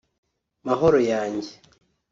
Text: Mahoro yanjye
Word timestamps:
Mahoro 0.65 0.99
yanjye 1.11 1.53